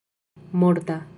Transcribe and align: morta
morta 0.51 1.03